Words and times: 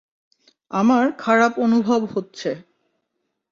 আমার 0.71 1.05
খারাপ 1.17 1.53
অনুভব 1.59 2.01
হচ্ছে। 2.05 2.49